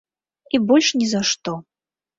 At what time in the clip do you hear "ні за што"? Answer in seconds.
1.03-1.57